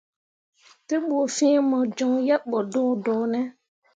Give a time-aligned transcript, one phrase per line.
[0.87, 3.41] Te ɓu fiŋ mo coŋ yebɓo doodoone?